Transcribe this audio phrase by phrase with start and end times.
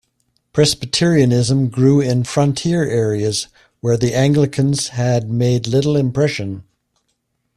[0.51, 3.49] Presbyterianism grew in frontier areas
[3.81, 6.63] where the Anglicans had made little impression.